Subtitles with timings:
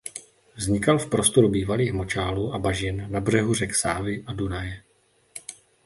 [0.55, 4.83] Vznikal v prostoru bývalých močálů a bažin na břehu řek Sávy a Dunaje.